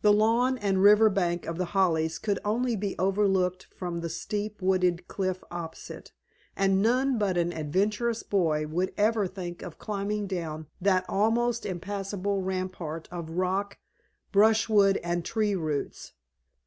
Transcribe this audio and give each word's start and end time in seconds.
The 0.00 0.10
lawn 0.10 0.56
and 0.56 0.82
river 0.82 1.10
bank 1.10 1.44
of 1.44 1.58
The 1.58 1.76
Hollies 1.76 2.18
could 2.18 2.38
only 2.46 2.76
be 2.76 2.96
overlooked 2.98 3.66
from 3.76 4.00
the 4.00 4.08
steep 4.08 4.62
wooded 4.62 5.06
cliff 5.06 5.44
opposite, 5.50 6.12
and 6.56 6.80
none 6.80 7.18
but 7.18 7.36
an 7.36 7.52
adventurous 7.52 8.22
boy 8.22 8.66
would 8.68 8.94
ever 8.96 9.26
think 9.26 9.60
of 9.60 9.78
climbing 9.78 10.26
down 10.26 10.68
that 10.80 11.04
almost 11.10 11.66
impassable 11.66 12.40
rampart 12.40 13.06
of 13.10 13.32
rock, 13.32 13.76
brushwood, 14.32 14.96
and 15.04 15.26
tree 15.26 15.54
roots. 15.54 16.14